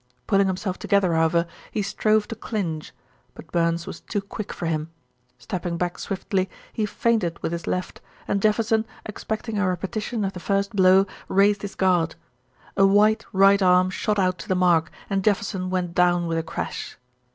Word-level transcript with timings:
Pulling 0.25 0.47
himself 0.47 0.79
together, 0.79 1.13
however, 1.13 1.45
he 1.69 1.83
strove 1.83 2.27
to 2.29 2.35
clinch; 2.35 2.91
but 3.35 3.51
Burns 3.51 3.85
was 3.85 4.01
too 4.01 4.19
quick 4.19 4.51
for 4.51 4.65
him. 4.65 4.89
Stepping 5.37 5.77
back 5.77 5.99
swiftly, 5.99 6.49
he 6.73 6.87
feinted 6.87 7.37
with 7.43 7.51
his 7.51 7.67
left, 7.67 8.01
and 8.27 8.41
Jefferson, 8.41 8.83
expecting 9.05 9.59
a 9.59 9.67
repetition 9.69 10.25
of 10.25 10.33
the 10.33 10.39
first 10.39 10.75
blow, 10.75 11.05
raised 11.27 11.61
his 11.61 11.75
guard. 11.75 12.15
A 12.75 12.87
white 12.87 13.27
right 13.31 13.61
arm 13.61 13.91
shot 13.91 14.17
out 14.17 14.39
to 14.39 14.47
the 14.47 14.55
mark, 14.55 14.89
and 15.07 15.23
Jefferson 15.23 15.69
went 15.69 15.93
down 15.93 16.25
with 16.25 16.39
a 16.39 16.41
crash. 16.41 16.97